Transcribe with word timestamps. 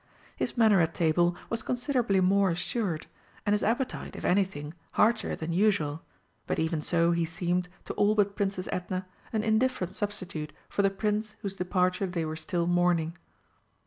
His 0.35 0.57
manner 0.57 0.81
at 0.81 0.95
table 0.95 1.35
was 1.51 1.61
considerably 1.61 2.19
more 2.21 2.49
assured, 2.49 3.05
and 3.45 3.53
his 3.53 3.61
appetite, 3.61 4.15
if 4.15 4.25
anything, 4.25 4.73
heartier 4.93 5.35
than 5.35 5.53
usual, 5.53 6.01
but 6.47 6.57
even 6.57 6.81
so 6.81 7.11
he 7.11 7.23
seemed, 7.23 7.69
to 7.85 7.93
all 7.93 8.15
but 8.15 8.35
Princess 8.35 8.67
Edna, 8.71 9.05
an 9.31 9.43
indifferent 9.43 9.93
substitute 9.93 10.53
for 10.67 10.81
the 10.81 10.89
Prince 10.89 11.35
whose 11.43 11.55
departure 11.55 12.07
they 12.07 12.25
were 12.25 12.35
still 12.35 12.65
mourning. 12.65 13.15